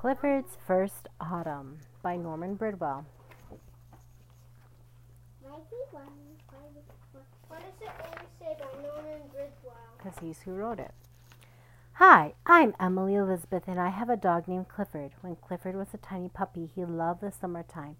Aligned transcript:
Clifford's 0.00 0.56
First 0.66 1.08
Autumn 1.20 1.78
by 2.00 2.16
Norman 2.16 2.54
Bridwell. 2.54 3.04
What 5.42 5.60
does 7.60 7.68
it 7.82 7.90
always 8.00 8.30
say 8.40 8.56
by 8.58 8.82
Norman 8.82 9.20
Bridwell? 9.30 9.76
Because 9.98 10.18
he's 10.22 10.40
who 10.40 10.52
wrote 10.52 10.78
it. 10.78 10.92
Hi, 11.92 12.32
I'm 12.46 12.72
Emily 12.80 13.14
Elizabeth, 13.14 13.64
and 13.66 13.78
I 13.78 13.90
have 13.90 14.08
a 14.08 14.16
dog 14.16 14.48
named 14.48 14.68
Clifford. 14.68 15.10
When 15.20 15.36
Clifford 15.36 15.76
was 15.76 15.88
a 15.92 15.98
tiny 15.98 16.30
puppy, 16.30 16.70
he 16.74 16.86
loved 16.86 17.20
the 17.20 17.30
summertime. 17.30 17.96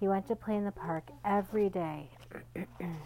He 0.00 0.08
went 0.08 0.26
to 0.26 0.34
play 0.34 0.56
in 0.56 0.64
the 0.64 0.72
park 0.72 1.10
every 1.24 1.68
day. 1.68 2.10
You're 2.56 2.66
gonna 2.74 2.96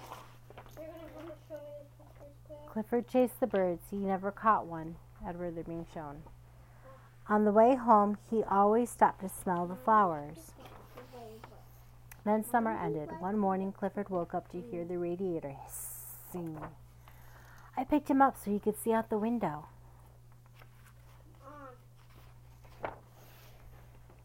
come 0.79 1.27
and 1.27 1.36
show 1.46 1.57
me 1.57 1.84
the 1.98 2.04
pictures, 2.07 2.36
Claire? 2.46 2.68
Clifford 2.72 3.07
chased 3.07 3.38
the 3.38 3.46
birds. 3.46 3.82
He 3.91 3.98
never 3.98 4.30
caught 4.30 4.64
one. 4.64 4.96
Edward, 5.29 5.57
they're 5.57 5.64
being 5.64 5.84
shown. 5.93 6.22
On 7.30 7.44
the 7.44 7.52
way 7.52 7.76
home, 7.76 8.18
he 8.28 8.42
always 8.42 8.90
stopped 8.90 9.20
to 9.20 9.28
smell 9.28 9.64
the 9.64 9.77
flowers. 9.77 10.50
Then 12.24 12.45
summer 12.45 12.77
ended. 12.77 13.09
One 13.20 13.38
morning, 13.38 13.70
Clifford 13.70 14.09
woke 14.09 14.34
up 14.34 14.50
to 14.50 14.60
hear 14.60 14.84
the 14.84 14.98
radiator 14.98 15.55
hissing. 15.64 16.60
I 17.77 17.84
picked 17.84 18.10
him 18.10 18.20
up 18.20 18.36
so 18.36 18.50
he 18.50 18.58
could 18.58 18.77
see 18.77 18.92
out 18.92 19.10
the 19.10 19.16
window. 19.16 19.66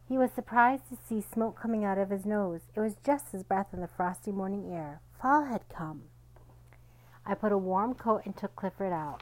He 0.09 0.17
was 0.17 0.31
surprised 0.31 0.89
to 0.89 0.97
see 1.07 1.21
smoke 1.21 1.59
coming 1.59 1.85
out 1.85 1.99
of 1.99 2.09
his 2.09 2.25
nose. 2.25 2.61
It 2.75 2.79
was 2.79 2.95
just 3.05 3.31
his 3.31 3.43
breath 3.43 3.67
in 3.71 3.81
the 3.81 3.87
frosty 3.87 4.31
morning 4.31 4.73
air. 4.73 4.99
Fall 5.21 5.45
had 5.45 5.69
come. 5.69 6.03
I 7.23 7.35
put 7.35 7.51
a 7.51 7.57
warm 7.57 7.93
coat 7.93 8.23
and 8.25 8.35
took 8.35 8.55
Clifford 8.55 8.93
out. 8.93 9.21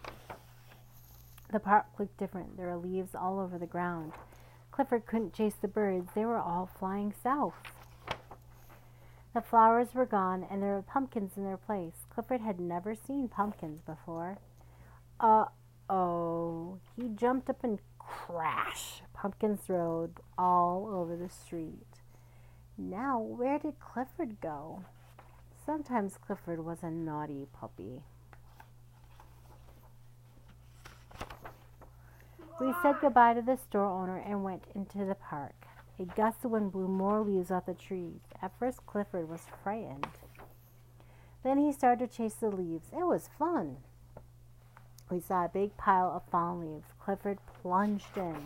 The 1.53 1.59
park 1.59 1.85
looked 1.99 2.17
different. 2.17 2.57
There 2.57 2.65
were 2.65 2.77
leaves 2.77 3.13
all 3.13 3.39
over 3.39 3.59
the 3.59 3.67
ground. 3.67 4.13
Clifford 4.71 5.05
couldn't 5.05 5.35
chase 5.35 5.53
the 5.53 5.67
birds. 5.67 6.09
They 6.15 6.25
were 6.25 6.39
all 6.39 6.67
flying 6.79 7.13
south. 7.21 7.53
The 9.35 9.41
flowers 9.41 9.93
were 9.93 10.07
gone 10.07 10.47
and 10.49 10.63
there 10.63 10.73
were 10.73 10.81
pumpkins 10.81 11.37
in 11.37 11.43
their 11.43 11.57
place. 11.57 12.07
Clifford 12.09 12.41
had 12.41 12.59
never 12.59 12.95
seen 12.95 13.27
pumpkins 13.27 13.81
before. 13.81 14.39
Uh 15.19 15.45
oh. 15.91 16.79
He 16.95 17.09
jumped 17.09 17.51
up 17.51 17.63
and 17.63 17.77
crash. 17.99 19.03
Pumpkins 19.13 19.61
rolled 19.69 20.21
all 20.35 20.89
over 20.91 21.15
the 21.15 21.29
street. 21.29 21.85
Now, 22.79 23.19
where 23.19 23.59
did 23.59 23.79
Clifford 23.79 24.41
go? 24.41 24.85
Sometimes 25.63 26.17
Clifford 26.17 26.65
was 26.65 26.79
a 26.81 26.89
naughty 26.89 27.45
puppy. 27.53 28.01
We 32.63 32.73
said 32.81 33.01
goodbye 33.01 33.33
to 33.33 33.41
the 33.41 33.57
store 33.57 33.89
owner 33.89 34.23
and 34.25 34.41
went 34.41 34.63
into 34.73 35.03
the 35.03 35.15
park. 35.15 35.65
A 35.99 36.05
gust 36.05 36.45
of 36.45 36.51
wind 36.51 36.71
blew 36.71 36.87
more 36.87 37.19
leaves 37.19 37.51
off 37.51 37.65
the 37.65 37.73
trees. 37.73 38.21
At 38.41 38.57
first, 38.57 38.85
Clifford 38.85 39.27
was 39.27 39.41
frightened. 39.61 40.07
Then 41.43 41.57
he 41.57 41.73
started 41.73 42.09
to 42.09 42.17
chase 42.17 42.35
the 42.35 42.49
leaves. 42.49 42.87
It 42.93 43.05
was 43.05 43.29
fun. 43.37 43.79
We 45.11 45.19
saw 45.19 45.43
a 45.43 45.49
big 45.49 45.75
pile 45.75 46.09
of 46.15 46.31
fallen 46.31 46.61
leaves. 46.61 46.93
Clifford 47.03 47.39
plunged 47.61 48.15
in. 48.15 48.45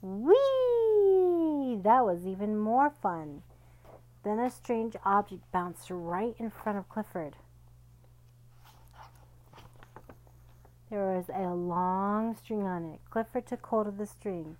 Whee! 0.00 1.78
That 1.82 2.06
was 2.06 2.26
even 2.26 2.56
more 2.56 2.88
fun. 2.88 3.42
Then 4.24 4.38
a 4.38 4.50
strange 4.50 4.96
object 5.04 5.42
bounced 5.52 5.90
right 5.90 6.34
in 6.38 6.48
front 6.48 6.78
of 6.78 6.88
Clifford. 6.88 7.36
There 10.92 11.16
was 11.16 11.30
a 11.34 11.54
long 11.54 12.36
string 12.36 12.64
on 12.64 12.84
it. 12.84 13.00
Clifford 13.08 13.46
took 13.46 13.64
hold 13.64 13.86
of 13.86 13.96
the 13.96 14.04
string 14.04 14.58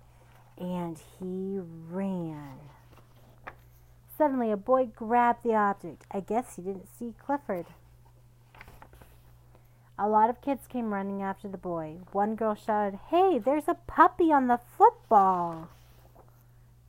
and 0.57 0.99
he 1.19 1.59
ran. 1.61 2.57
Suddenly, 4.17 4.49
a 4.49 4.57
boy 4.57 4.87
grabbed 4.87 5.43
the 5.43 5.53
object. 5.53 6.05
I 6.09 6.21
guess 6.21 6.55
he 6.55 6.63
didn't 6.63 6.87
see 6.97 7.13
Clifford. 7.23 7.67
A 9.99 10.09
lot 10.09 10.31
of 10.31 10.41
kids 10.41 10.65
came 10.65 10.91
running 10.91 11.21
after 11.21 11.47
the 11.47 11.55
boy. 11.55 11.97
One 12.13 12.33
girl 12.33 12.55
shouted, 12.55 12.97
Hey, 13.11 13.37
there's 13.37 13.67
a 13.67 13.77
puppy 13.85 14.31
on 14.31 14.47
the 14.47 14.59
football. 14.75 15.69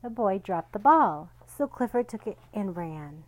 The 0.02 0.08
boy 0.08 0.38
dropped 0.38 0.72
the 0.72 0.78
ball, 0.78 1.28
so 1.46 1.66
Clifford 1.66 2.08
took 2.08 2.26
it 2.26 2.38
and 2.54 2.74
ran. 2.74 3.24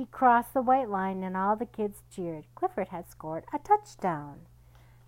He 0.00 0.06
crossed 0.06 0.54
the 0.54 0.62
white 0.62 0.88
line 0.88 1.22
and 1.22 1.36
all 1.36 1.56
the 1.56 1.66
kids 1.66 2.02
cheered. 2.10 2.46
Clifford 2.54 2.88
had 2.88 3.10
scored 3.10 3.44
a 3.52 3.58
touchdown. 3.58 4.46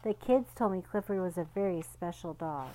The 0.02 0.12
kids 0.12 0.50
told 0.54 0.72
me 0.72 0.82
Clifford 0.82 1.18
was 1.18 1.38
a 1.38 1.46
very 1.54 1.80
special 1.80 2.34
dog. 2.34 2.68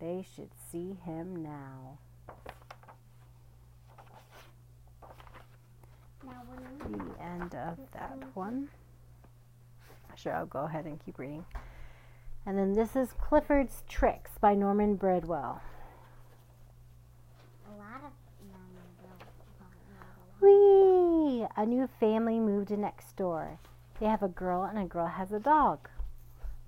They 0.00 0.26
should 0.36 0.50
see 0.70 0.98
him 1.02 1.42
now. 1.42 1.96
The 6.20 7.22
end 7.22 7.54
of 7.54 7.78
that 7.94 8.18
one. 8.34 8.68
Sure, 10.16 10.34
I'll 10.34 10.44
go 10.44 10.66
ahead 10.66 10.84
and 10.84 11.02
keep 11.02 11.18
reading. 11.18 11.46
And 12.44 12.58
then 12.58 12.74
this 12.74 12.94
is 12.94 13.14
Clifford's 13.14 13.82
Tricks 13.88 14.32
by 14.42 14.54
Norman 14.54 14.96
Bridwell. 14.96 15.62
a 20.42 20.93
A 21.24 21.64
new 21.64 21.88
family 21.98 22.38
moved 22.38 22.70
in 22.70 22.82
next 22.82 23.16
door. 23.16 23.58
They 23.98 24.04
have 24.04 24.22
a 24.22 24.28
girl 24.28 24.64
and 24.64 24.78
a 24.78 24.84
girl 24.84 25.06
has 25.06 25.32
a 25.32 25.40
dog. 25.40 25.88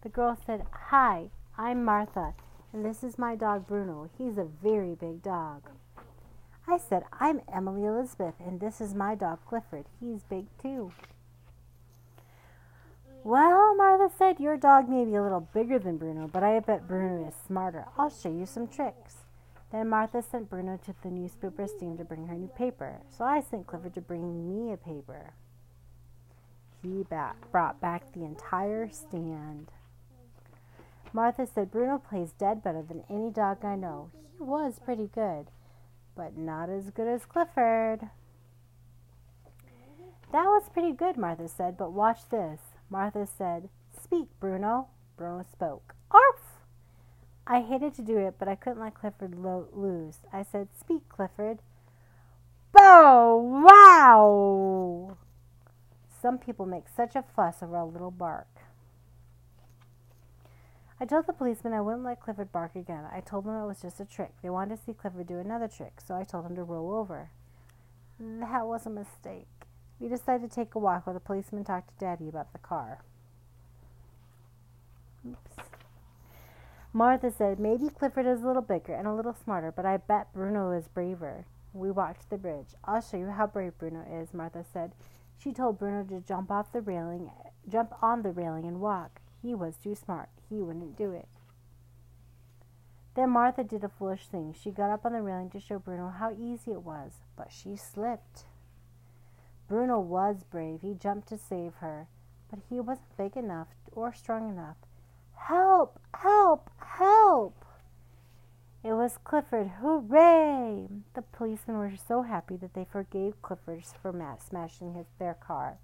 The 0.00 0.08
girl 0.08 0.34
said, 0.46 0.64
Hi, 0.88 1.28
I'm 1.58 1.84
Martha, 1.84 2.32
and 2.72 2.82
this 2.82 3.04
is 3.04 3.18
my 3.18 3.36
dog 3.36 3.66
Bruno. 3.66 4.08
He's 4.16 4.38
a 4.38 4.48
very 4.62 4.94
big 4.94 5.22
dog. 5.22 5.68
I 6.66 6.78
said, 6.78 7.02
I'm 7.20 7.42
Emily 7.54 7.84
Elizabeth, 7.84 8.36
and 8.40 8.58
this 8.58 8.80
is 8.80 8.94
my 8.94 9.14
dog 9.14 9.40
Clifford. 9.46 9.84
He's 10.00 10.22
big 10.22 10.46
too. 10.62 10.90
Well, 13.24 13.76
Martha 13.76 14.10
said, 14.16 14.40
your 14.40 14.56
dog 14.56 14.88
may 14.88 15.04
be 15.04 15.16
a 15.16 15.22
little 15.22 15.46
bigger 15.52 15.78
than 15.78 15.98
Bruno, 15.98 16.30
but 16.32 16.42
I 16.42 16.58
bet 16.60 16.88
Bruno 16.88 17.28
is 17.28 17.34
smarter. 17.46 17.84
I'll 17.98 18.08
show 18.08 18.30
you 18.30 18.46
some 18.46 18.68
tricks. 18.68 19.25
Then 19.72 19.88
Martha 19.88 20.22
sent 20.22 20.48
Bruno 20.48 20.78
to 20.84 20.94
the 21.02 21.10
newspaper 21.10 21.66
stand 21.66 21.98
to 21.98 22.04
bring 22.04 22.26
her 22.26 22.34
new 22.34 22.48
paper. 22.48 23.00
So 23.16 23.24
I 23.24 23.40
sent 23.40 23.66
Clifford 23.66 23.94
to 23.94 24.00
bring 24.00 24.48
me 24.48 24.72
a 24.72 24.76
paper. 24.76 25.34
He 26.82 27.04
brought 27.50 27.80
back 27.80 28.12
the 28.12 28.24
entire 28.24 28.88
stand. 28.90 29.72
Martha 31.12 31.46
said 31.46 31.70
Bruno 31.70 31.98
plays 31.98 32.32
dead 32.32 32.62
better 32.62 32.82
than 32.82 33.02
any 33.10 33.30
dog 33.30 33.64
I 33.64 33.74
know. 33.74 34.10
He 34.36 34.44
was 34.44 34.78
pretty 34.78 35.08
good, 35.12 35.46
but 36.14 36.36
not 36.36 36.68
as 36.68 36.90
good 36.90 37.08
as 37.08 37.24
Clifford. 37.24 38.10
That 40.32 40.44
was 40.44 40.68
pretty 40.72 40.92
good, 40.92 41.16
Martha 41.16 41.48
said, 41.48 41.76
but 41.76 41.92
watch 41.92 42.28
this. 42.30 42.60
Martha 42.90 43.26
said, 43.26 43.68
Speak, 44.02 44.28
Bruno. 44.38 44.88
Bruno 45.16 45.44
spoke. 45.50 45.94
Arf! 46.10 46.45
I 47.46 47.60
hated 47.62 47.94
to 47.94 48.02
do 48.02 48.18
it, 48.18 48.36
but 48.38 48.48
I 48.48 48.56
couldn't 48.56 48.80
let 48.80 48.94
Clifford 48.94 49.36
lo- 49.38 49.68
lose. 49.72 50.18
I 50.32 50.42
said, 50.42 50.68
Speak, 50.78 51.08
Clifford. 51.08 51.60
Bow 52.72 53.36
wow! 53.64 55.16
Some 56.20 56.38
people 56.38 56.66
make 56.66 56.84
such 56.94 57.14
a 57.14 57.22
fuss 57.22 57.62
over 57.62 57.76
a 57.76 57.84
little 57.84 58.10
bark. 58.10 58.48
I 61.00 61.04
told 61.04 61.26
the 61.26 61.32
policeman 61.32 61.74
I 61.74 61.80
wouldn't 61.82 62.04
let 62.04 62.20
Clifford 62.20 62.52
bark 62.52 62.74
again. 62.74 63.04
I 63.12 63.20
told 63.20 63.44
them 63.44 63.54
it 63.54 63.66
was 63.66 63.82
just 63.82 64.00
a 64.00 64.04
trick. 64.04 64.32
They 64.42 64.50
wanted 64.50 64.76
to 64.76 64.82
see 64.84 64.94
Clifford 64.94 65.26
do 65.28 65.38
another 65.38 65.68
trick, 65.68 66.00
so 66.06 66.14
I 66.14 66.24
told 66.24 66.46
him 66.46 66.56
to 66.56 66.64
roll 66.64 66.94
over. 66.94 67.30
That 68.18 68.66
was 68.66 68.86
a 68.86 68.90
mistake. 68.90 69.48
We 70.00 70.08
decided 70.08 70.50
to 70.50 70.54
take 70.54 70.74
a 70.74 70.78
walk 70.78 71.06
while 71.06 71.14
the 71.14 71.20
policeman 71.20 71.64
talked 71.64 71.88
to 71.90 72.04
Daddy 72.04 72.28
about 72.28 72.52
the 72.52 72.58
car. 72.58 73.00
Oops. 75.28 75.65
Martha 76.96 77.30
said, 77.30 77.60
Maybe 77.60 77.90
Clifford 77.90 78.24
is 78.24 78.42
a 78.42 78.46
little 78.46 78.62
bigger 78.62 78.94
and 78.94 79.06
a 79.06 79.12
little 79.12 79.34
smarter, 79.34 79.70
but 79.70 79.84
I 79.84 79.98
bet 79.98 80.32
Bruno 80.32 80.70
is 80.70 80.88
braver. 80.88 81.44
We 81.74 81.90
walked 81.90 82.22
to 82.22 82.30
the 82.30 82.38
bridge. 82.38 82.68
I'll 82.86 83.02
show 83.02 83.18
you 83.18 83.26
how 83.26 83.46
brave 83.48 83.76
Bruno 83.76 84.02
is, 84.10 84.32
Martha 84.32 84.64
said. 84.72 84.92
She 85.36 85.52
told 85.52 85.78
Bruno 85.78 86.04
to 86.04 86.26
jump 86.26 86.50
off 86.50 86.72
the 86.72 86.80
railing, 86.80 87.30
jump 87.68 87.92
on 88.02 88.22
the 88.22 88.30
railing 88.30 88.64
and 88.64 88.80
walk. 88.80 89.20
He 89.42 89.54
was 89.54 89.76
too 89.76 89.94
smart. 89.94 90.30
He 90.48 90.62
wouldn't 90.62 90.96
do 90.96 91.10
it. 91.10 91.28
Then 93.14 93.28
Martha 93.28 93.62
did 93.62 93.84
a 93.84 93.90
foolish 93.90 94.28
thing. 94.28 94.54
She 94.58 94.70
got 94.70 94.90
up 94.90 95.04
on 95.04 95.12
the 95.12 95.20
railing 95.20 95.50
to 95.50 95.60
show 95.60 95.78
Bruno 95.78 96.08
how 96.08 96.32
easy 96.32 96.70
it 96.70 96.82
was, 96.82 97.12
but 97.36 97.52
she 97.52 97.76
slipped. 97.76 98.46
Bruno 99.68 100.00
was 100.00 100.44
brave. 100.44 100.80
He 100.80 100.94
jumped 100.94 101.28
to 101.28 101.36
save 101.36 101.74
her, 101.80 102.08
but 102.48 102.60
he 102.70 102.80
wasn't 102.80 103.18
big 103.18 103.36
enough 103.36 103.68
or 103.92 104.14
strong 104.14 104.48
enough. 104.48 104.76
Help! 105.36 106.00
Help! 106.14 106.70
Help! 106.78 107.64
It 108.82 108.92
was 108.92 109.18
Clifford. 109.24 109.68
Hooray! 109.80 110.88
The 111.14 111.22
policemen 111.22 111.78
were 111.78 111.92
so 111.96 112.22
happy 112.22 112.56
that 112.56 112.74
they 112.74 112.86
forgave 112.90 113.42
Clifford 113.42 113.84
for 114.00 114.12
smashing 114.48 114.94
his, 114.94 115.06
their 115.18 115.34
car. 115.34 115.78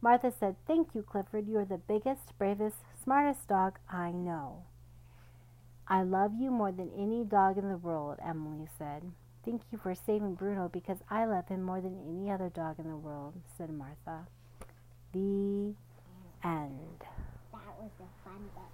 Martha 0.00 0.32
said, 0.32 0.56
Thank 0.66 0.94
you, 0.94 1.02
Clifford. 1.02 1.48
You 1.48 1.58
are 1.58 1.64
the 1.64 1.78
biggest, 1.78 2.36
bravest, 2.38 2.78
smartest 3.02 3.48
dog 3.48 3.78
I 3.90 4.10
know. 4.10 4.64
I 5.86 6.02
love 6.02 6.32
you 6.38 6.50
more 6.50 6.70
than 6.70 6.90
any 6.96 7.24
dog 7.24 7.56
in 7.56 7.68
the 7.68 7.76
world, 7.76 8.18
Emily 8.24 8.68
said. 8.76 9.02
Thank 9.44 9.62
you 9.72 9.78
for 9.78 9.94
saving 9.94 10.34
Bruno 10.34 10.68
because 10.68 10.98
I 11.08 11.24
love 11.24 11.48
him 11.48 11.62
more 11.62 11.80
than 11.80 11.98
any 12.06 12.30
other 12.30 12.50
dog 12.50 12.78
in 12.78 12.88
the 12.88 12.96
world, 12.96 13.34
said 13.56 13.70
Martha. 13.70 14.26
The 15.12 15.74
end. 16.44 17.04
Was 17.78 17.92
a 18.00 18.28
fun 18.28 18.42
book. 18.56 18.68